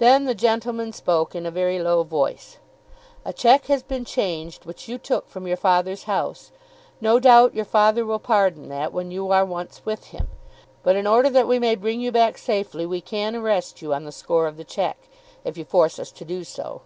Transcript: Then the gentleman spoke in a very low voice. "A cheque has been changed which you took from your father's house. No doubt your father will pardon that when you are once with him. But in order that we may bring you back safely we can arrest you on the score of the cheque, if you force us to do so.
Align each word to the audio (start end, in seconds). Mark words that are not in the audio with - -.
Then 0.00 0.24
the 0.24 0.34
gentleman 0.34 0.92
spoke 0.92 1.32
in 1.32 1.46
a 1.46 1.52
very 1.52 1.78
low 1.78 2.02
voice. 2.02 2.58
"A 3.24 3.32
cheque 3.32 3.66
has 3.66 3.84
been 3.84 4.04
changed 4.04 4.64
which 4.64 4.88
you 4.88 4.98
took 4.98 5.28
from 5.28 5.46
your 5.46 5.56
father's 5.56 6.02
house. 6.10 6.50
No 7.00 7.20
doubt 7.20 7.54
your 7.54 7.64
father 7.64 8.04
will 8.04 8.18
pardon 8.18 8.68
that 8.70 8.92
when 8.92 9.12
you 9.12 9.30
are 9.30 9.44
once 9.46 9.82
with 9.84 10.06
him. 10.06 10.26
But 10.82 10.96
in 10.96 11.06
order 11.06 11.30
that 11.30 11.46
we 11.46 11.60
may 11.60 11.76
bring 11.76 12.00
you 12.00 12.10
back 12.10 12.36
safely 12.36 12.84
we 12.84 13.00
can 13.00 13.36
arrest 13.36 13.80
you 13.80 13.94
on 13.94 14.02
the 14.04 14.10
score 14.10 14.48
of 14.48 14.56
the 14.56 14.64
cheque, 14.64 15.08
if 15.44 15.56
you 15.56 15.64
force 15.64 16.00
us 16.00 16.10
to 16.10 16.24
do 16.24 16.42
so. 16.42 16.80